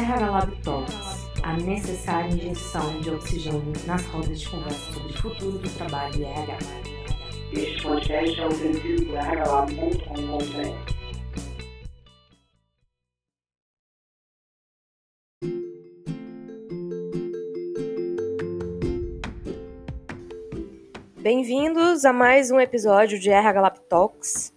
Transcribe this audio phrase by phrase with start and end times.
[0.00, 5.58] RH Lab Talks, a necessária injeção de oxigênio nas rodas de conversa sobre o futuro
[5.58, 6.58] do trabalho e RH.
[7.52, 10.94] Este podcast é oferecido por rhlab.com.br.
[21.20, 24.54] Bem-vindos a mais um episódio de RH Lab Talks.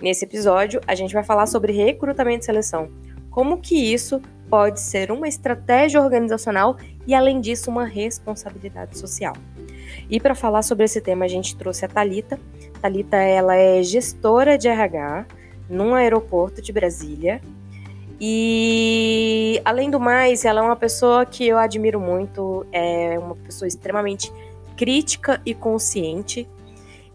[0.00, 2.88] Nesse episódio, a gente vai falar sobre recrutamento e seleção.
[3.28, 6.76] Como que isso pode ser uma estratégia organizacional
[7.06, 9.34] e, além disso, uma responsabilidade social.
[10.10, 12.38] E para falar sobre esse tema, a gente trouxe a Talita.
[12.80, 15.26] Talita, ela é gestora de RH
[15.68, 17.40] num aeroporto de Brasília.
[18.20, 23.68] E, além do mais, ela é uma pessoa que eu admiro muito, é uma pessoa
[23.68, 24.32] extremamente
[24.76, 26.48] crítica e consciente,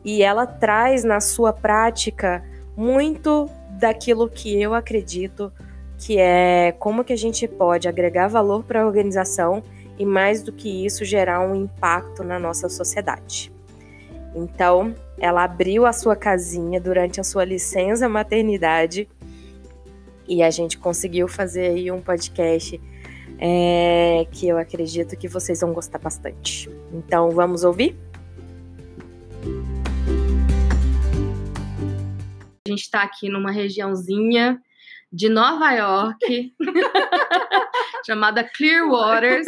[0.04, 2.44] e ela traz na sua prática
[2.76, 5.52] muito daquilo que eu acredito
[6.06, 9.64] que é como que a gente pode agregar valor para a organização
[9.98, 13.50] e mais do que isso gerar um impacto na nossa sociedade.
[14.36, 19.08] Então, ela abriu a sua casinha durante a sua licença maternidade
[20.28, 22.82] e a gente conseguiu fazer aí um podcast
[23.40, 26.70] é, que eu acredito que vocês vão gostar bastante.
[26.92, 27.96] Então, vamos ouvir?
[32.68, 34.62] A gente está aqui numa regiãozinha
[35.14, 36.56] de Nova York,
[38.04, 39.46] chamada Clearwaters.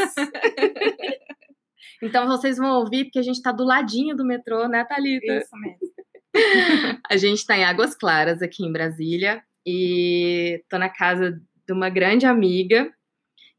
[2.04, 5.38] Então vocês vão ouvir, porque a gente está do ladinho do metrô, né, Thalita?
[5.38, 5.96] Isso mesmo.
[7.10, 11.90] a gente está em Águas Claras, aqui em Brasília, e tô na casa de uma
[11.90, 12.94] grande amiga,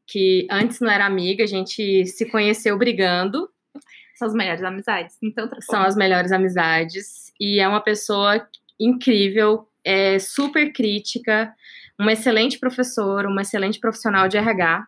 [0.05, 3.49] que antes não era amiga, a gente se conheceu brigando.
[4.15, 7.33] São as melhores amizades, então São as melhores amizades.
[7.37, 8.47] E é uma pessoa
[8.79, 11.53] incrível, é super crítica,
[11.99, 14.85] uma excelente professora, uma excelente profissional de RH.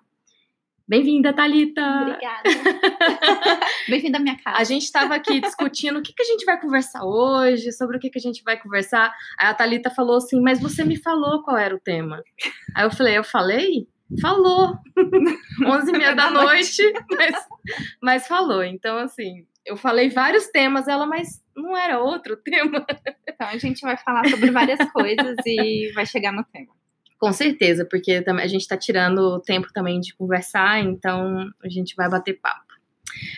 [0.88, 1.82] Bem-vinda, Thalita!
[2.02, 2.50] Obrigada!
[3.88, 4.58] Bem-vinda à minha casa.
[4.58, 8.00] A gente estava aqui discutindo o que, que a gente vai conversar hoje, sobre o
[8.00, 9.14] que, que a gente vai conversar.
[9.40, 12.24] Aí a Thalita falou assim, mas você me falou qual era o tema.
[12.76, 13.88] Aí eu falei, eu falei?
[14.20, 14.76] falou.
[15.66, 16.82] 11 e meia da noite,
[17.12, 17.36] mas,
[18.02, 18.64] mas falou.
[18.64, 22.86] Então, assim, eu falei vários temas, ela, mas não era outro tema.
[23.28, 26.79] Então, a gente vai falar sobre várias coisas e vai chegar no tema.
[27.20, 31.94] Com certeza, porque a gente está tirando o tempo também de conversar, então a gente
[31.96, 32.70] vai bater papo.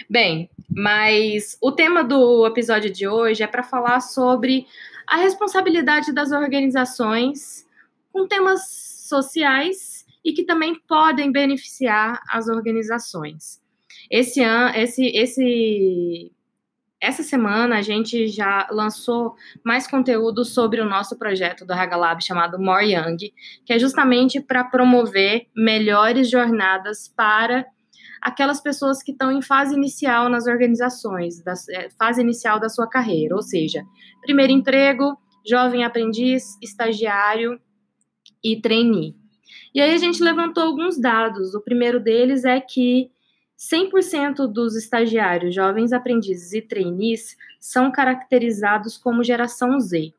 [0.09, 4.67] Bem, mas o tema do episódio de hoje é para falar sobre
[5.07, 7.65] a responsabilidade das organizações
[8.11, 8.61] com temas
[9.07, 13.59] sociais e que também podem beneficiar as organizações.
[14.09, 16.31] Esse ano, esse, esse,
[17.01, 19.33] essa semana a gente já lançou
[19.65, 23.17] mais conteúdo sobre o nosso projeto do Hagalab chamado More Young,
[23.65, 27.65] que é justamente para promover melhores jornadas para
[28.21, 32.87] aquelas pessoas que estão em fase inicial nas organizações, da, é, fase inicial da sua
[32.87, 33.83] carreira, ou seja,
[34.21, 37.59] primeiro emprego, jovem aprendiz, estagiário
[38.43, 39.15] e trainee.
[39.73, 41.55] E aí a gente levantou alguns dados.
[41.55, 43.09] O primeiro deles é que
[43.61, 50.11] 100% dos estagiários, jovens aprendizes e trainees são caracterizados como geração Z.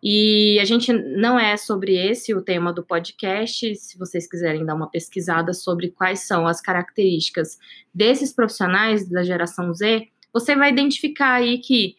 [0.00, 3.74] E a gente não é sobre esse o tema do podcast.
[3.74, 7.58] Se vocês quiserem dar uma pesquisada sobre quais são as características
[7.92, 11.96] desses profissionais da geração Z, você vai identificar aí que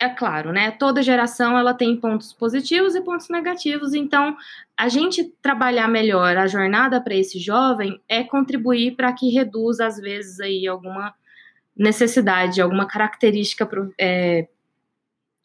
[0.00, 0.70] é claro, né?
[0.70, 3.92] Toda geração ela tem pontos positivos e pontos negativos.
[3.92, 4.34] Então,
[4.74, 9.98] a gente trabalhar melhor a jornada para esse jovem é contribuir para que reduza às
[9.98, 11.14] vezes aí alguma
[11.76, 13.68] necessidade, alguma característica
[13.98, 14.48] é,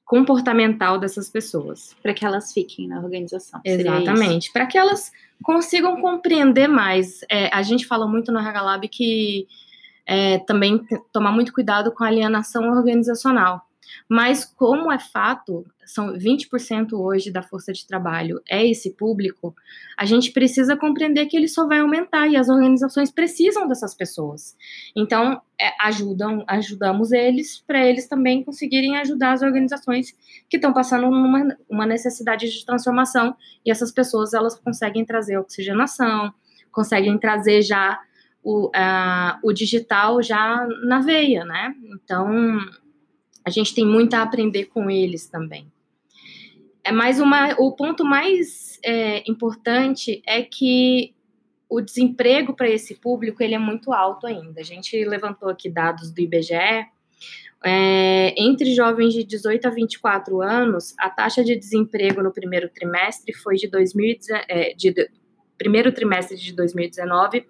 [0.06, 3.60] comportamental dessas pessoas, para que elas fiquem na organização.
[3.66, 5.12] Exatamente, para que elas
[5.44, 7.26] consigam compreender mais.
[7.30, 9.48] É, a gente fala muito no Regalab que
[10.06, 13.66] é, também tomar muito cuidado com a alienação organizacional
[14.10, 19.56] mas, como é fato, são 20% hoje da força de trabalho é esse público,
[19.98, 24.56] a gente precisa compreender que ele só vai aumentar e as organizações precisam dessas pessoas.
[24.96, 30.16] Então, é, ajudam, ajudamos eles para eles também conseguirem ajudar as organizações
[30.50, 36.34] que estão passando numa uma necessidade de transformação e essas pessoas elas conseguem trazer oxigenação,
[36.72, 38.00] conseguem trazer já
[38.44, 41.74] o, uh, o digital já na veia, né?
[41.94, 42.60] Então,
[43.46, 45.72] a gente tem muito a aprender com eles também.
[46.84, 51.14] É mais uma, o ponto mais é, importante é que
[51.70, 54.62] o desemprego para esse público ele é muito alto ainda.
[54.62, 56.88] A gente levantou aqui dados do IBGE.
[57.64, 63.34] É, entre jovens de 18 a 24 anos, a taxa de desemprego no primeiro trimestre
[63.34, 64.94] foi de, 2000, é, de
[65.58, 67.48] primeiro trimestre de 2019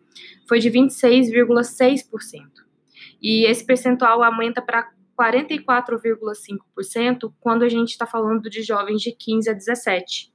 [0.47, 2.45] foi de 26,6%.
[3.21, 4.89] E esse percentual aumenta para
[5.19, 10.31] 44,5% quando a gente está falando de jovens de 15 a 17.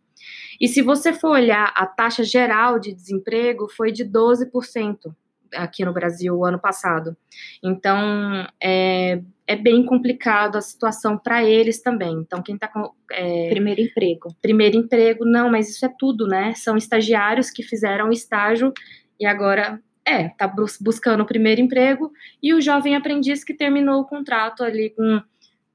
[0.60, 5.12] E se você for olhar a taxa geral de desemprego, foi de 12%
[5.54, 7.16] aqui no Brasil o ano passado.
[7.62, 12.12] Então, é, é bem complicado a situação para eles também.
[12.12, 12.92] Então, quem está com.
[13.10, 14.28] É, primeiro emprego.
[14.40, 16.54] Primeiro emprego, não, mas isso é tudo, né?
[16.54, 18.72] São estagiários que fizeram estágio
[19.18, 19.80] e agora.
[20.06, 22.10] É, tá buscando o primeiro emprego,
[22.42, 25.22] e o jovem aprendiz que terminou o contrato ali com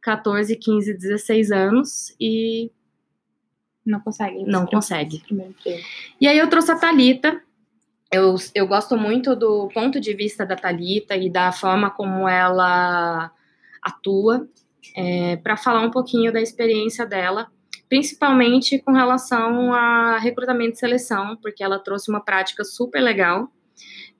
[0.01, 2.71] 14, 15, 16 anos e
[3.85, 4.43] não consegue.
[4.45, 5.23] Não consegue.
[6.19, 7.41] E aí eu trouxe a Talita.
[8.11, 13.31] Eu, eu gosto muito do ponto de vista da Talita e da forma como ela
[13.81, 14.47] atua,
[14.95, 17.47] é, para falar um pouquinho da experiência dela,
[17.87, 23.51] principalmente com relação a recrutamento e seleção, porque ela trouxe uma prática super legal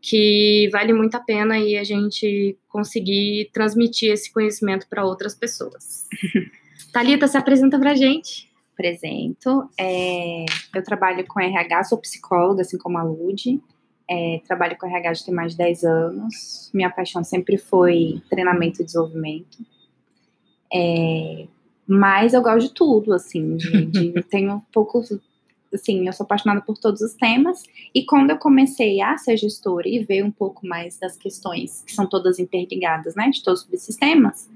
[0.08, 6.08] que vale muito a pena e a gente conseguir transmitir esse conhecimento para outras pessoas.
[6.94, 9.70] Talita, se apresenta para a gente apresento.
[9.80, 13.60] É, eu trabalho com RH, sou psicóloga, assim como a Lud.
[14.08, 16.70] É, trabalho com RH já tem mais de 10 anos.
[16.74, 19.58] Minha paixão sempre foi treinamento e desenvolvimento.
[20.72, 21.48] É,
[21.88, 23.56] mas eu gosto de tudo, assim.
[23.56, 25.02] De, de, tenho um pouco.
[25.74, 27.64] Assim, eu sou apaixonada por todos os temas.
[27.94, 31.94] E quando eu comecei a ser gestora e ver um pouco mais das questões que
[31.94, 34.50] são todas interligadas, né, de todos os sistemas,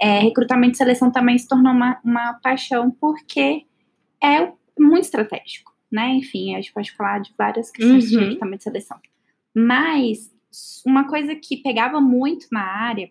[0.00, 3.64] é, recrutamento e seleção também se tornou uma, uma paixão porque
[4.22, 6.14] é muito estratégico, né?
[6.14, 8.10] Enfim, a gente pode falar de várias questões uhum.
[8.10, 8.98] de recrutamento e seleção.
[9.54, 10.30] Mas
[10.86, 13.10] uma coisa que pegava muito na área,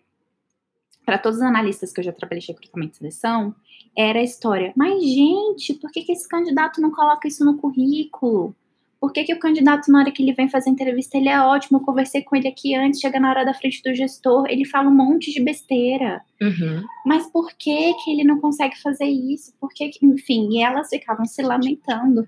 [1.10, 3.52] para todos os analistas que eu já trabalhei de recrutamento e seleção,
[3.98, 4.72] era a história.
[4.76, 8.54] Mas, gente, por que, que esse candidato não coloca isso no currículo?
[9.00, 11.78] Por que, que o candidato, na hora que ele vem fazer entrevista, ele é ótimo?
[11.78, 14.88] Eu conversei com ele aqui antes, chega na hora da frente do gestor, ele fala
[14.88, 16.22] um monte de besteira.
[16.40, 16.84] Uhum.
[17.04, 19.52] Mas por que, que ele não consegue fazer isso?
[19.58, 22.24] Por que, enfim, e elas ficavam se lamentando.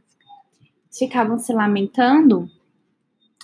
[0.90, 2.50] Ficavam se lamentando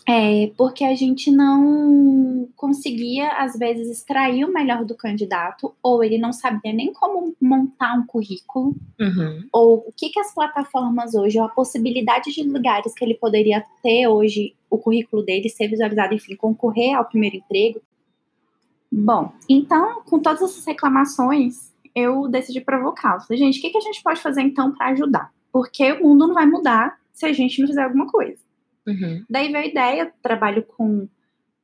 [0.09, 6.17] é, porque a gente não conseguia, às vezes, extrair o melhor do candidato, ou ele
[6.17, 9.47] não sabia nem como montar um currículo, uhum.
[9.53, 13.63] ou o que, que as plataformas hoje, ou a possibilidade de lugares que ele poderia
[13.83, 17.83] ter hoje, o currículo dele ser visualizado, enfim, concorrer ao primeiro emprego.
[18.91, 23.27] Bom, então, com todas essas reclamações, eu decidi provocá-los.
[23.29, 25.31] Gente, o que, que a gente pode fazer então para ajudar?
[25.53, 28.48] Porque o mundo não vai mudar se a gente não fizer alguma coisa.
[28.89, 29.25] Uhum.
[29.29, 31.07] Daí veio a ideia, trabalho com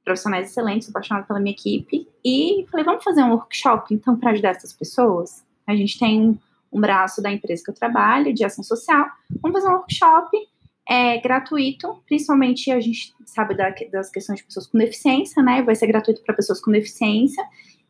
[0.04, 4.50] profissionais excelentes, apaixonada pela minha equipe, e falei, vamos fazer um workshop, então, para ajudar
[4.50, 5.44] essas pessoas?
[5.66, 6.38] A gente tem um,
[6.70, 9.06] um, braço da empresa que eu trabalho, de ação social,
[9.40, 10.36] vamos fazer um workshop
[10.86, 15.74] é, gratuito, principalmente a gente sabe da, das questões de pessoas com deficiência, né, vai
[15.74, 17.42] ser gratuito para pessoas com deficiência,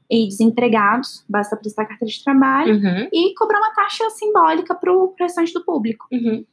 [0.09, 3.09] e desempregados, basta prestar carteira de trabalho, uhum.
[3.13, 6.07] e cobrar uma taxa simbólica para o restante do público.
[6.13, 6.45] Uhum.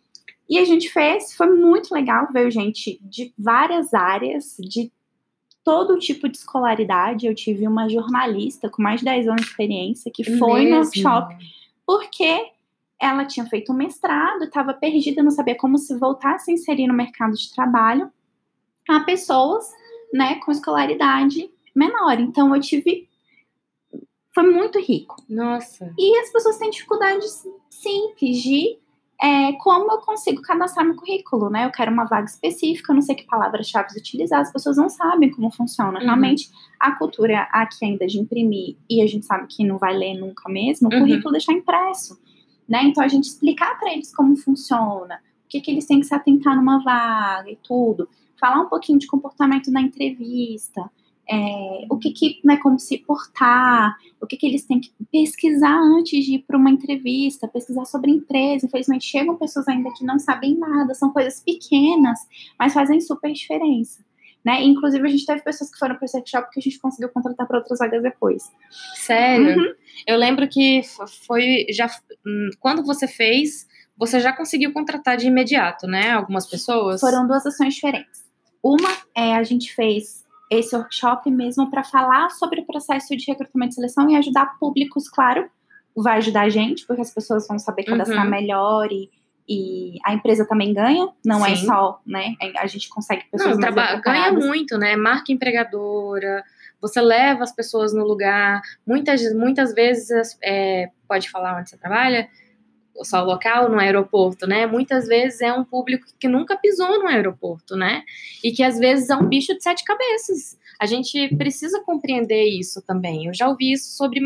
[0.52, 4.92] E a gente fez, foi muito legal, veio gente de várias áreas, de
[5.64, 7.26] todo tipo de escolaridade.
[7.26, 10.76] Eu tive uma jornalista com mais de 10 anos de experiência que foi Mesmo?
[10.76, 11.38] no workshop
[11.86, 12.52] porque
[13.00, 16.88] ela tinha feito um mestrado, estava perdida, não sabia como se voltar a se inserir
[16.88, 18.12] no mercado de trabalho
[18.90, 19.72] a pessoas,
[20.14, 22.20] né, com escolaridade menor.
[22.20, 23.08] Então eu tive
[24.34, 25.16] foi muito rico.
[25.30, 25.94] Nossa.
[25.98, 28.78] E as pessoas têm dificuldades simples de
[29.22, 31.66] é, como eu consigo cadastrar meu currículo, né?
[31.66, 35.30] Eu quero uma vaga específica, eu não sei que palavras-chave utilizar, as pessoas não sabem
[35.30, 36.00] como funciona.
[36.00, 36.06] Uhum.
[36.06, 36.50] Realmente,
[36.80, 40.50] a cultura aqui ainda de imprimir, e a gente sabe que não vai ler nunca
[40.50, 41.02] mesmo, o uhum.
[41.02, 42.20] currículo deixar impresso,
[42.68, 42.84] né?
[42.84, 46.16] Então, a gente explicar para eles como funciona, o que, que eles têm que se
[46.16, 48.10] atentar numa vaga e tudo.
[48.40, 50.90] Falar um pouquinho de comportamento na entrevista,
[51.32, 55.80] é, o que, que né, como se portar, o que, que eles têm que pesquisar
[55.80, 58.66] antes de ir para uma entrevista, pesquisar sobre empresa.
[58.66, 62.20] Infelizmente, chegam pessoas ainda que não sabem nada, são coisas pequenas,
[62.60, 64.04] mas fazem super diferença.
[64.44, 64.62] Né?
[64.64, 67.48] Inclusive, a gente teve pessoas que foram para o workshop que a gente conseguiu contratar
[67.48, 68.44] para outras vagas depois.
[68.96, 69.58] Sério?
[69.58, 69.74] Uhum.
[70.06, 70.82] Eu lembro que
[71.26, 71.88] foi já
[72.26, 76.10] hum, quando você fez, você já conseguiu contratar de imediato, né?
[76.10, 77.00] Algumas pessoas.
[77.00, 78.26] Foram duas ações diferentes.
[78.64, 80.22] Uma é a gente fez
[80.52, 85.10] esse workshop mesmo para falar sobre o processo de recrutamento e seleção e ajudar públicos,
[85.10, 85.50] claro,
[85.96, 88.30] vai ajudar a gente, porque as pessoas vão saber cadastrar uhum.
[88.30, 89.10] melhor e,
[89.48, 91.64] e a empresa também ganha, não é Sim.
[91.64, 92.36] é só, né?
[92.58, 94.98] A gente consegue pessoas não, mais ganha muito, né?
[94.98, 96.44] Marca empregadora,
[96.82, 98.62] você leva as pessoas no lugar.
[98.86, 102.28] Muitas, muitas vezes, é, pode falar onde você trabalha,
[103.04, 104.66] só local no aeroporto, né?
[104.66, 108.04] Muitas vezes é um público que nunca pisou no aeroporto, né?
[108.44, 110.58] E que às vezes é um bicho de sete cabeças.
[110.80, 113.28] A gente precisa compreender isso também.
[113.28, 114.20] Eu já ouvi isso sobre,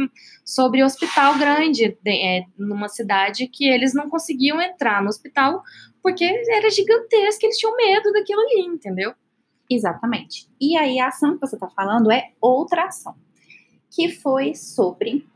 [0.43, 5.62] sobre hospital grande, de, é, numa cidade que eles não conseguiam entrar no hospital
[6.01, 9.13] porque era gigantesco, eles tinham medo daquilo ali, entendeu?
[9.67, 10.48] Exatamente.
[10.62, 13.15] E aí a ação que você está falando é outra ação,
[13.89, 15.27] que foi sobre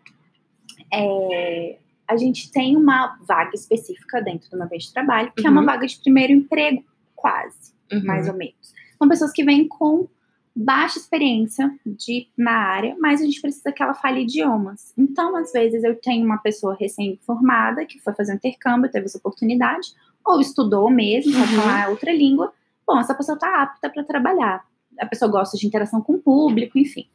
[0.93, 5.47] é, a gente tem uma vaga específica dentro do meu ambiente de trabalho, que uhum.
[5.47, 5.67] é uma uhum.
[5.67, 6.83] vaga de primeiro emprego,
[7.15, 8.03] quase, uhum.
[8.03, 8.73] mais ou menos.
[8.97, 10.07] São pessoas que vêm com
[10.55, 14.91] baixa experiência de, na área, mas a gente precisa que ela fale idiomas.
[14.97, 19.19] Então, às vezes, eu tenho uma pessoa recém-formada que foi fazer um intercâmbio, teve essa
[19.19, 19.89] oportunidade,
[20.25, 21.47] ou estudou mesmo, uhum.
[21.47, 22.51] falar outra língua.
[22.87, 24.65] Bom, essa pessoa está apta para trabalhar.
[24.99, 27.07] A pessoa gosta de interação com o público, enfim.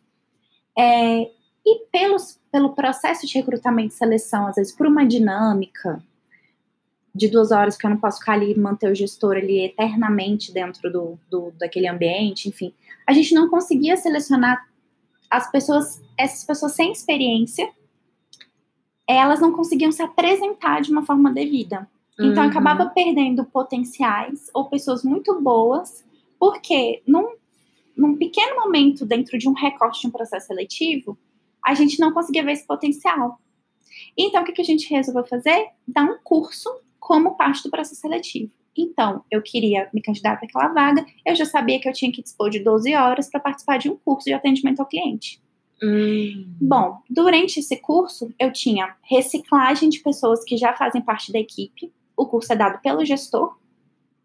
[0.78, 1.28] É,
[1.64, 6.02] e pelos, pelo processo de recrutamento e seleção, às vezes por uma dinâmica
[7.14, 10.52] de duas horas, porque eu não posso ficar ali e manter o gestor ali eternamente
[10.52, 12.74] dentro do, do, daquele ambiente, enfim.
[13.06, 14.68] A gente não conseguia selecionar
[15.30, 17.70] as pessoas, essas pessoas sem experiência,
[19.06, 21.88] elas não conseguiam se apresentar de uma forma devida.
[22.18, 22.50] Então uhum.
[22.50, 26.04] acabava perdendo potenciais ou pessoas muito boas,
[26.38, 27.34] porque num,
[27.96, 31.18] num pequeno momento dentro de um recorte de um processo seletivo,
[31.64, 33.38] a gente não conseguia ver esse potencial.
[34.16, 35.68] Então, o que, que a gente resolveu fazer?
[35.86, 36.68] Dar um curso
[36.98, 38.52] como parte do processo seletivo.
[38.76, 42.22] Então, eu queria me candidatar para aquela vaga, eu já sabia que eu tinha que
[42.22, 45.40] dispor de 12 horas para participar de um curso de atendimento ao cliente.
[45.82, 46.46] Hum.
[46.60, 51.92] Bom, durante esse curso, eu tinha reciclagem de pessoas que já fazem parte da equipe.
[52.16, 53.56] O curso é dado pelo gestor.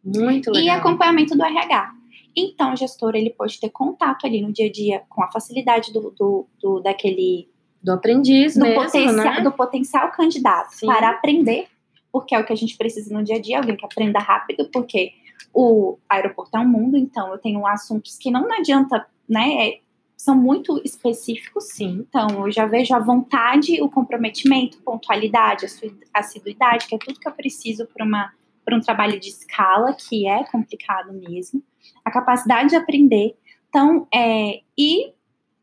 [0.04, 0.64] Muito legal.
[0.64, 1.99] E acompanhamento do RH.
[2.36, 5.92] Então, o gestor ele pode ter contato ali no dia a dia com a facilidade
[5.92, 7.50] do, do, do daquele
[7.82, 9.42] do aprendiz do mesmo, potencial, né?
[9.42, 10.86] do potencial candidato Sim.
[10.86, 11.68] para aprender,
[12.12, 14.70] porque é o que a gente precisa no dia a dia, alguém que aprenda rápido,
[14.72, 15.14] porque
[15.54, 19.68] o aeroporto é um mundo, então eu tenho assuntos que não adianta, né?
[19.68, 19.80] É,
[20.20, 22.06] são muito específicos, sim.
[22.10, 25.66] Então, eu já vejo a vontade, o comprometimento, pontualidade,
[26.14, 30.44] a assiduidade, que é tudo que eu preciso para um trabalho de escala, que é
[30.44, 31.64] complicado mesmo,
[32.04, 33.36] a capacidade de aprender,
[33.70, 35.14] então, é, e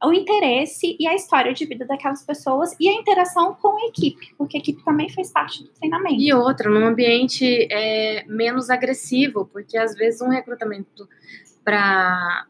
[0.05, 4.35] o interesse e a história de vida daquelas pessoas e a interação com a equipe,
[4.37, 6.21] porque a equipe também faz parte do treinamento.
[6.21, 11.09] E outra, num ambiente é, menos agressivo, porque às vezes um recrutamento
[11.65, 12.45] para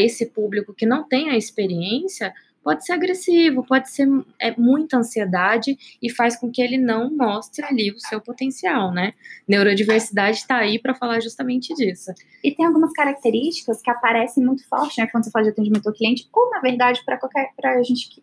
[0.00, 4.08] esse público que não tem a experiência pode ser agressivo, pode ser
[4.40, 9.12] é, muita ansiedade e faz com que ele não mostre ali o seu potencial, né?
[9.46, 12.12] Neurodiversidade está aí para falar justamente disso.
[12.42, 15.94] E tem algumas características que aparecem muito forte, né, quando você fala de atendimento ao
[15.94, 18.22] cliente, ou na verdade para qualquer para a gente que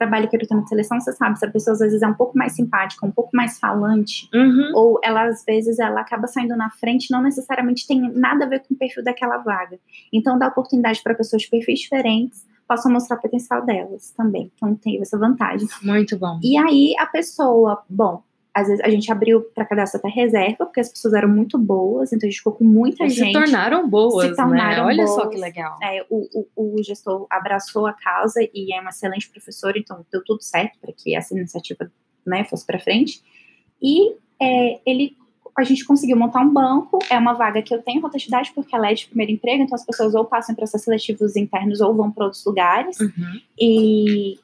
[0.00, 2.36] trabalha com recrutamento de seleção, você sabe, se a pessoa às vezes é um pouco
[2.36, 4.72] mais simpática, um pouco mais falante, uhum.
[4.74, 8.60] ou ela às vezes ela acaba saindo na frente, não necessariamente tem nada a ver
[8.60, 9.78] com o perfil daquela vaga.
[10.10, 14.52] Então dá oportunidade para pessoas de perfis diferentes possam mostrar o potencial delas também.
[14.54, 15.66] Então tem essa vantagem.
[15.82, 16.38] Muito bom.
[16.40, 18.22] E aí a pessoa, bom,
[18.54, 22.12] às vezes a gente abriu para cadastro até reserva, porque as pessoas eram muito boas,
[22.12, 23.32] então a gente ficou com muita e gente.
[23.36, 24.88] Se tornaram boas, se tornaram né?
[24.92, 25.16] Olha boas.
[25.16, 25.78] só que legal.
[25.82, 30.22] É, o, o, o, gestor abraçou a causa e é um excelente professor, então deu
[30.24, 31.90] tudo certo para que essa iniciativa
[32.24, 33.20] né, fosse para frente.
[33.82, 35.16] E é, ele
[35.60, 38.90] a gente conseguiu montar um banco, é uma vaga que eu tenho rotatividade porque ela
[38.90, 42.10] é de primeiro emprego, então as pessoas ou passam em processos seletivos internos ou vão
[42.10, 43.40] para outros lugares, uhum.
[43.58, 44.38] e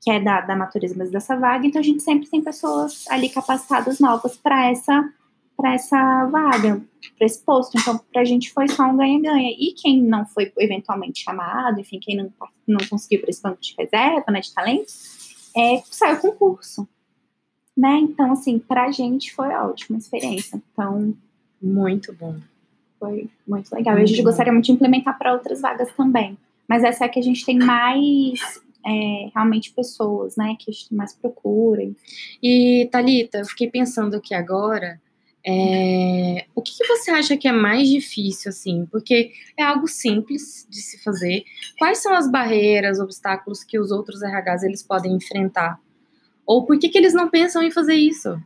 [0.00, 3.28] que é da, da natureza mesmo dessa vaga, então a gente sempre tem pessoas ali
[3.28, 5.10] capacitadas novas para essa
[5.56, 6.82] para essa vaga,
[7.16, 7.78] para esse posto.
[7.78, 9.54] Então, para a gente foi só um ganha-ganha.
[9.56, 12.32] E quem não foi eventualmente chamado, enfim, quem não,
[12.66, 16.88] não conseguiu para esse banco de reserva, né, de talentos, é, saiu concurso
[17.76, 17.98] né?
[17.98, 20.62] Então, assim, pra gente foi ótima experiência.
[20.72, 21.14] Então,
[21.60, 22.36] muito bom.
[22.98, 23.94] Foi muito legal.
[23.94, 24.30] Muito e a gente bom.
[24.30, 26.38] gostaria muito de implementar para outras vagas também.
[26.68, 28.40] Mas essa é que a gente tem mais
[28.86, 30.56] é, realmente pessoas, né?
[30.58, 31.82] Que a gente mais procura.
[32.42, 35.00] E, Thalita, eu fiquei pensando aqui agora.
[35.46, 38.86] É, o que, que, você acha que é mais difícil, assim?
[38.90, 41.44] Porque é algo simples de se fazer.
[41.78, 45.78] Quais são as barreiras, obstáculos que os outros RHs eles podem enfrentar
[46.46, 48.40] ou por que, que eles não pensam em fazer isso?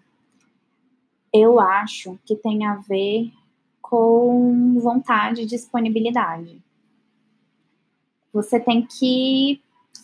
[1.33, 3.31] Eu acho que tem a ver
[3.83, 6.61] com vontade e disponibilidade.
[8.33, 9.61] Você tem que,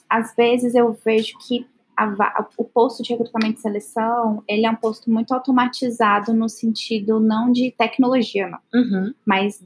[0.09, 4.77] às vezes eu vejo que a, o posto de recrutamento e seleção, ele é um
[4.77, 9.15] posto muito automatizado no sentido não de tecnologia, não, uhum.
[9.25, 9.63] mas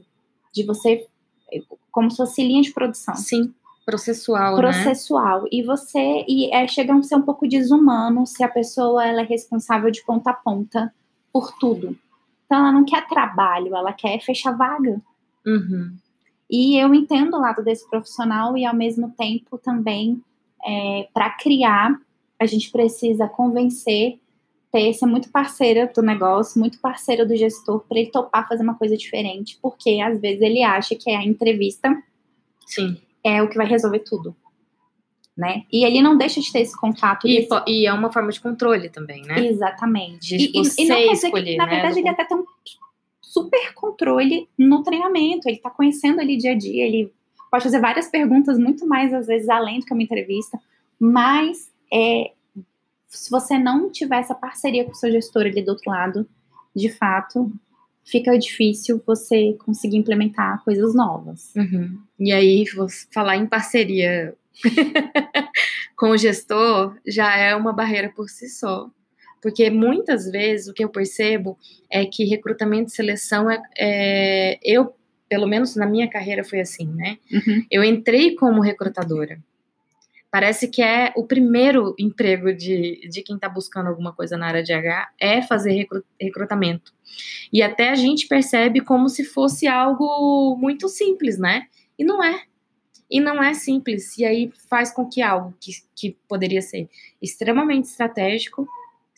[0.53, 1.07] de você,
[1.91, 3.15] como se fosse linha de produção.
[3.15, 3.53] Sim
[3.89, 4.61] processual, né?
[4.61, 5.45] processual.
[5.51, 9.25] E você e é, chega a ser um pouco desumano se a pessoa ela é
[9.25, 10.93] responsável de ponta a ponta
[11.33, 11.97] por tudo.
[12.45, 15.01] Então ela não quer trabalho, ela quer fechar vaga.
[15.45, 15.95] Uhum.
[16.49, 20.21] E eu entendo o lado desse profissional e ao mesmo tempo também
[20.65, 21.99] é, para criar
[22.39, 24.17] a gente precisa convencer,
[24.71, 28.75] ter ser muito parceira do negócio, muito parceira do gestor para ele topar fazer uma
[28.75, 32.01] coisa diferente, porque às vezes ele acha que a entrevista
[32.65, 32.97] Sim.
[33.23, 34.35] É o que vai resolver tudo.
[35.37, 35.63] Né?
[35.71, 37.25] E ele não deixa de ter esse contato.
[37.27, 39.39] E, desse- e é uma forma de controle também, né?
[39.45, 40.35] Exatamente.
[40.37, 42.25] De E, e- você e não quer dizer escolher, que, na né, verdade, ele até
[42.25, 42.45] tem um
[43.21, 45.47] super controle no treinamento.
[45.47, 47.13] Ele tá conhecendo ali dia a dia, ele
[47.49, 50.59] pode fazer várias perguntas, muito mais, às vezes, além do que uma entrevista.
[50.99, 52.31] Mas é,
[53.07, 56.27] se você não tiver essa parceria com o seu gestor ali do outro lado,
[56.75, 57.49] de fato,
[58.09, 61.53] fica difícil você conseguir implementar coisas novas.
[61.55, 61.99] Uhum.
[62.19, 62.65] E aí,
[63.13, 64.33] falar em parceria
[65.95, 68.89] com o gestor já é uma barreira por si só.
[69.41, 71.57] Porque muitas vezes o que eu percebo
[71.89, 74.93] é que recrutamento e seleção é, é- eu,
[75.29, 77.17] pelo menos na minha carreira foi assim, né?
[77.71, 79.39] Eu entrei como recrutadora.
[80.31, 84.63] Parece que é o primeiro emprego de, de quem está buscando alguma coisa na área
[84.63, 86.93] de RH é fazer recru- recrutamento.
[87.51, 91.63] E até a gente percebe como se fosse algo muito simples, né?
[91.97, 92.43] E não é.
[93.09, 94.17] E não é simples.
[94.19, 96.87] E aí faz com que algo que, que poderia ser
[97.19, 98.67] extremamente estratégico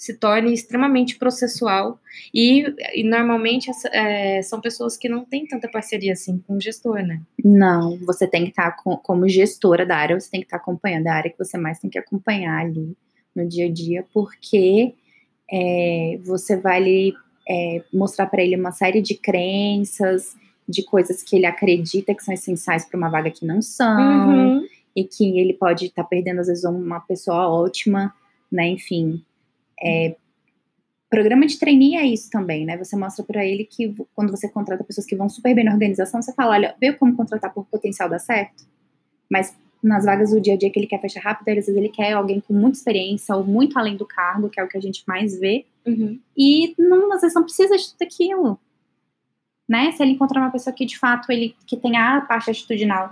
[0.02, 2.00] se torne extremamente processual.
[2.34, 2.66] E,
[2.96, 7.22] e normalmente é, são pessoas que não têm tanta parceria assim com o gestor, né?
[7.46, 8.72] Não, você tem que estar
[9.04, 11.88] como gestora da área, você tem que estar acompanhando a área que você mais tem
[11.88, 12.98] que acompanhar ali
[13.36, 14.96] no dia a dia, porque
[15.52, 17.14] é, você vai ali,
[17.48, 20.36] é, mostrar para ele uma série de crenças,
[20.68, 24.68] de coisas que ele acredita que são essenciais para uma vaga que não são, Uhum.
[24.96, 28.12] e que ele pode estar perdendo, às vezes, uma pessoa ótima,
[28.52, 28.68] né?
[28.68, 29.22] Enfim.
[29.84, 30.16] É,
[31.10, 32.78] programa de trainee é isso também, né?
[32.78, 36.22] Você mostra para ele que quando você contrata pessoas que vão super bem na organização,
[36.22, 38.66] você fala, olha, veio como contratar por potencial dar certo,
[39.30, 41.90] mas nas vagas do dia a dia que ele quer fechar rápido, às vezes ele
[41.90, 44.82] quer alguém com muita experiência ou muito além do cargo, que é o que a
[44.82, 46.20] gente mais vê, Uhum.
[46.38, 48.60] e não, às vezes não precisa de tudo aquilo.
[49.68, 49.92] Né?
[49.94, 53.12] Se ele encontrar uma pessoa que de fato ele que tem a parte atitudinal,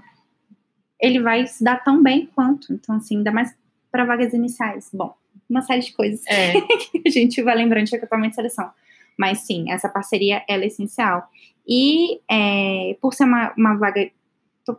[1.01, 2.71] ele vai se dar tão bem quanto.
[2.73, 3.55] Então, assim, ainda mais
[3.91, 4.89] para vagas iniciais.
[4.93, 5.15] Bom,
[5.49, 6.53] uma série de coisas É.
[6.77, 8.69] que a gente vai lembrando de recrutamento e seleção.
[9.17, 11.27] Mas sim, essa parceria é essencial.
[11.67, 14.09] E é, por ser uma, uma vaga,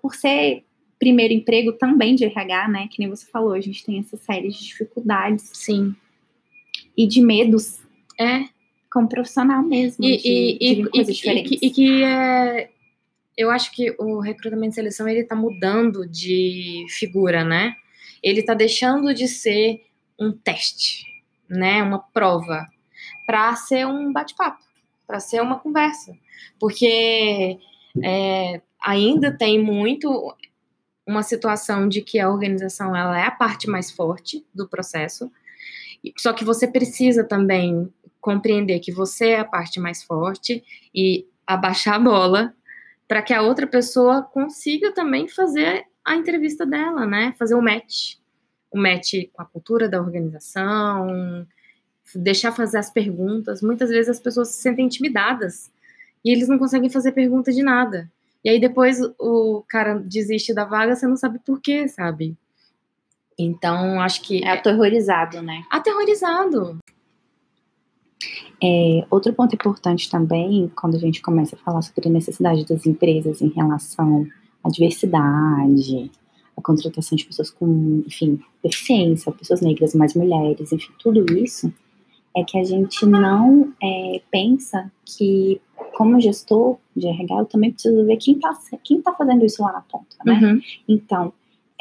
[0.01, 0.65] por ser
[0.99, 2.89] primeiro emprego também de RH, né?
[2.91, 5.95] Que nem você falou, a gente tem essa série de dificuldades Sim.
[6.97, 7.81] e de medos
[8.19, 8.45] É.
[8.93, 10.05] como profissional mesmo.
[10.05, 10.29] E, de,
[10.61, 11.53] e, de e, coisas diferentes.
[11.53, 12.71] e que, e que é.
[13.37, 17.75] Eu acho que o recrutamento e seleção ele tá mudando de figura, né?
[18.23, 19.81] Ele tá deixando de ser
[20.21, 21.07] um teste,
[21.49, 21.83] né?
[21.83, 22.67] Uma prova,
[23.27, 24.63] para ser um bate-papo,
[25.07, 26.13] para ser uma conversa.
[26.59, 27.59] Porque
[28.05, 30.37] é, ainda tem muito
[31.07, 35.31] uma situação de que a organização ela é a parte mais forte do processo.
[36.17, 40.63] Só que você precisa também compreender que você é a parte mais forte
[40.95, 42.55] e abaixar a bola
[43.09, 47.35] para que a outra pessoa consiga também fazer a entrevista dela, né?
[47.39, 48.20] Fazer o match.
[48.71, 51.47] O match com a cultura da organização,
[52.15, 53.63] deixar fazer as perguntas.
[53.63, 55.71] Muitas vezes as pessoas se sentem intimidadas
[56.25, 58.11] e eles não conseguem fazer pergunta de nada.
[58.45, 62.37] E aí depois o cara desiste da vaga, você não sabe por quê, sabe?
[63.39, 65.65] Então, acho que É aterrorizado, né?
[65.71, 66.79] aterrorizado.
[68.63, 72.87] É, outro ponto importante também, quando a gente começa a falar sobre a necessidade das
[72.87, 74.27] empresas em relação
[74.63, 76.11] à diversidade,
[76.61, 81.73] a contratação de pessoas com, enfim, deficiência, pessoas negras, mais mulheres, enfim, tudo isso,
[82.37, 85.61] é que a gente não é, pensa que,
[85.97, 89.73] como gestor de RH, eu também preciso ver quem está quem tá fazendo isso lá
[89.73, 90.39] na ponta, né?
[90.41, 90.61] Uhum.
[90.89, 91.33] Então,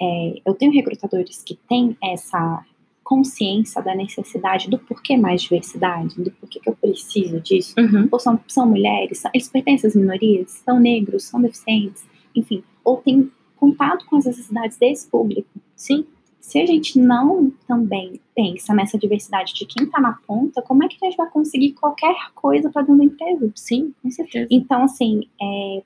[0.02, 2.66] é, eu tenho recrutadores que têm essa
[3.04, 7.74] consciência da necessidade do porquê mais diversidade, do porquê que eu preciso disso.
[7.78, 8.08] Uhum.
[8.12, 12.98] Ou são, são mulheres, são- eles pertencem às minorias, são negros, são deficientes, enfim, ou
[12.98, 15.50] têm contato com as necessidades desse público.
[15.76, 16.06] Sim.
[16.40, 20.88] Se a gente não também pensa nessa diversidade de quem está na ponta, como é
[20.88, 23.52] que a gente vai conseguir qualquer coisa para dentro da empresa?
[23.56, 24.48] Sim, com certeza.
[24.50, 25.84] Então, assim, é,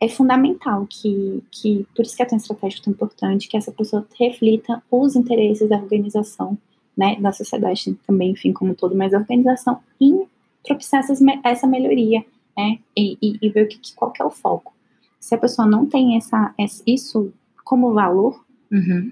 [0.00, 4.06] é fundamental que, que, por isso que é tão estratégico, tão importante, que essa pessoa
[4.18, 6.56] reflita os interesses da organização,
[6.96, 10.26] né, da sociedade também, enfim, como um todo, mas da organização, em
[10.66, 12.24] propiciar essas, essa melhoria,
[12.56, 14.72] né, e, e, e ver o que, que- qual que é o foco.
[15.20, 16.54] Se a pessoa não tem essa,
[16.86, 17.32] isso
[17.64, 19.10] como valor, Uhum.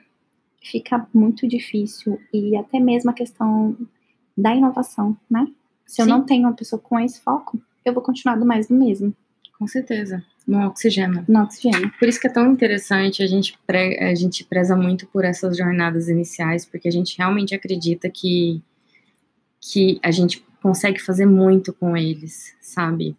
[0.62, 2.20] fica muito difícil.
[2.32, 3.76] E até mesmo a questão
[4.36, 5.46] da inovação, né?
[5.86, 6.10] Se eu Sim.
[6.10, 9.14] não tenho uma pessoa com esse foco, eu vou continuar do mais do mesmo,
[9.58, 10.22] Com certeza.
[10.46, 11.24] No oxigênio.
[11.28, 11.90] no oxigênio.
[11.98, 15.56] Por isso que é tão interessante, a gente, pre- a gente preza muito por essas
[15.56, 18.62] jornadas iniciais, porque a gente realmente acredita que,
[19.60, 23.16] que a gente consegue fazer muito com eles, sabe?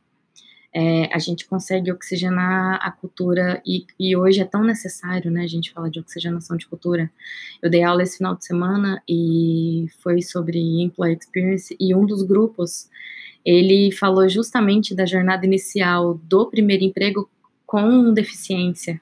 [0.80, 5.48] É, a gente consegue oxigenar a cultura, e, e hoje é tão necessário, né, a
[5.48, 7.10] gente falar de oxigenação de cultura.
[7.64, 12.22] Eu dei aula esse final de semana e foi sobre Employee Experience, e um dos
[12.22, 12.92] grupos,
[13.44, 17.28] ele falou justamente da jornada inicial do primeiro emprego
[17.66, 19.02] com deficiência.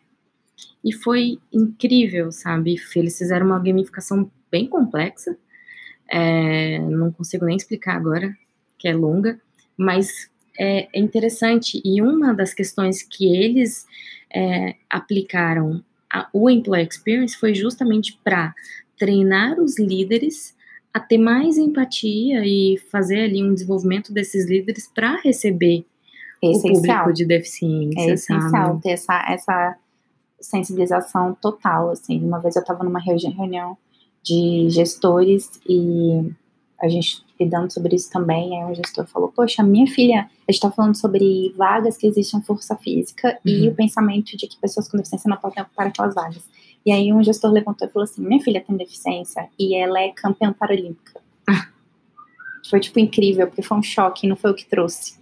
[0.82, 2.78] E foi incrível, sabe?
[2.96, 5.38] Eles fizeram uma gamificação bem complexa.
[6.10, 8.34] É, não consigo nem explicar agora,
[8.78, 9.42] que é longa,
[9.76, 11.82] mas é, é interessante.
[11.84, 13.86] E uma das questões que eles
[14.34, 18.54] é, aplicaram a, o Employee Experience foi justamente para
[18.98, 20.56] treinar os líderes
[20.94, 25.86] a ter mais empatia e fazer ali um desenvolvimento desses líderes para receber
[26.42, 28.82] É o público de deficiência, É essencial sabe?
[28.82, 29.78] ter essa, essa
[30.40, 32.24] sensibilização total, assim.
[32.24, 33.78] Uma vez eu estava numa reuni- reunião
[34.24, 36.32] de gestores e
[36.82, 40.62] a gente lidando sobre isso também, aí o gestor falou, poxa, minha filha, a gente
[40.62, 43.74] tá falando sobre vagas que existem força física e Uhum.
[43.74, 46.44] o pensamento de que pessoas com deficiência não podem ocupar aquelas vagas.
[46.86, 50.10] E aí um gestor levantou e falou assim, minha filha tem deficiência e ela é
[50.10, 51.20] campeã paralímpica.
[52.70, 55.20] Foi, tipo, incrível, porque foi um choque, não foi o que trouxe.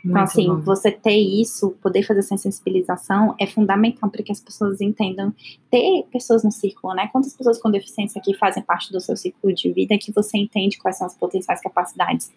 [0.00, 0.60] Então, Muito assim, bom.
[0.60, 5.32] você ter isso, poder fazer essa sensibilização é fundamental para que as pessoas entendam.
[5.70, 7.08] Ter pessoas no círculo, né?
[7.12, 10.78] Quantas pessoas com deficiência aqui fazem parte do seu ciclo de vida que você entende
[10.78, 12.32] quais são as potenciais capacidades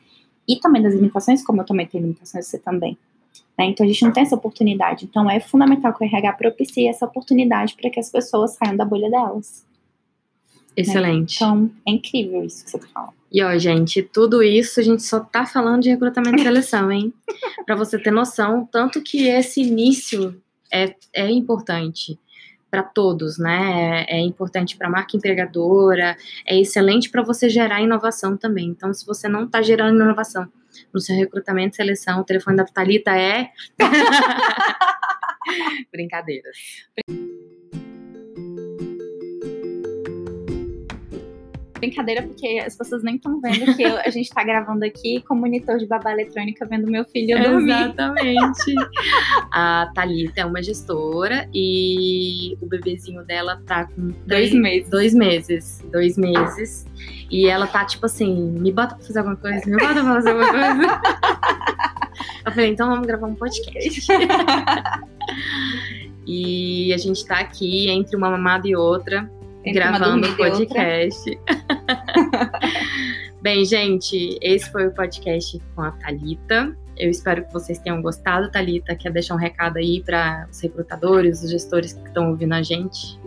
[0.47, 2.97] e também das limitações, como eu também tenho limitações, você também.
[3.58, 3.65] né?
[3.65, 5.06] Então, a gente não tem essa oportunidade.
[5.06, 8.84] Então, é fundamental que o RH propicie essa oportunidade para que as pessoas saiam da
[8.84, 9.65] bolha delas.
[10.75, 11.36] Excelente.
[11.36, 13.13] Então, é incrível isso que você falando.
[13.31, 17.13] E ó, gente, tudo isso a gente só tá falando de recrutamento e seleção, hein?
[17.65, 20.39] Pra você ter noção, tanto que esse início
[20.71, 22.19] é, é importante
[22.69, 24.05] para todos, né?
[24.07, 28.67] É, é importante para a marca empregadora, é excelente para você gerar inovação também.
[28.67, 30.47] Então, se você não tá gerando inovação
[30.91, 33.49] no seu recrutamento e seleção, o telefone da Thalita é
[35.91, 36.57] brincadeiras.
[41.88, 45.36] Brincadeira, porque as pessoas nem estão vendo que eu- a gente tá gravando aqui com
[45.36, 47.72] monitor de babá eletrônica vendo meu filho dormir.
[47.74, 48.76] Exatamente.
[49.52, 54.89] a Thalita é uma gestora e o bebezinho dela tá com Dois três- meses.
[54.89, 55.84] Dois meses.
[55.91, 56.86] Dois meses.
[57.30, 60.30] E ela tá tipo assim: me bota pra fazer alguma coisa, me bota pra fazer
[60.30, 61.02] alguma coisa.
[62.46, 64.08] Eu falei: então vamos gravar um podcast.
[66.26, 69.30] e a gente tá aqui entre uma mamada e outra
[69.71, 70.49] Gravando outra.
[70.49, 71.39] podcast.
[73.41, 76.76] Bem, gente, esse foi o podcast com a Thalita.
[76.97, 78.95] Eu espero que vocês tenham gostado, Thalita.
[78.95, 83.19] Quer deixar um recado aí para os recrutadores, os gestores que estão ouvindo a gente?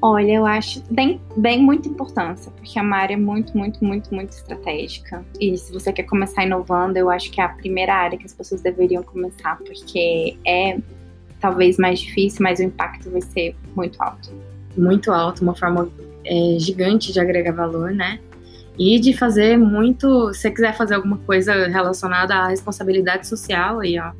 [0.00, 4.30] Olha, eu acho bem, bem muita importância, porque é uma área muito, muito, muito, muito
[4.30, 5.24] estratégica.
[5.40, 8.34] E se você quer começar inovando, eu acho que é a primeira área que as
[8.34, 10.78] pessoas deveriam começar, porque é
[11.40, 14.51] talvez mais difícil, mas o impacto vai ser muito alto.
[14.76, 15.88] Muito alto, uma forma
[16.24, 18.18] é, gigante de agregar valor, né?
[18.78, 20.32] E de fazer muito.
[20.32, 24.12] Se você quiser fazer alguma coisa relacionada à responsabilidade social, aí, ó.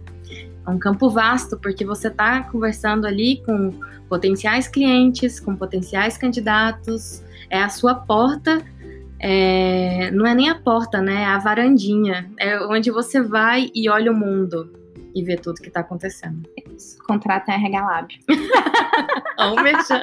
[0.65, 3.73] É um campo vasto, porque você está conversando ali com
[4.09, 7.23] potenciais clientes, com potenciais candidatos.
[7.51, 8.63] É a sua porta.
[9.19, 11.23] é, não é nem a porta, né?
[11.23, 12.31] É a varandinha.
[12.39, 14.82] É onde você vai e olha o mundo
[15.15, 16.49] e vê tudo que está acontecendo.
[17.07, 18.19] Contrata a RH Lab.
[19.39, 20.03] Ó, o merchan.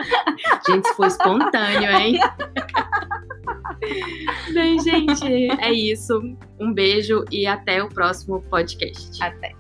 [0.68, 2.20] Gente, isso foi espontâneo, hein?
[4.54, 6.22] Bem, gente, é isso.
[6.60, 9.22] Um beijo e até o próximo podcast.
[9.24, 9.56] Até.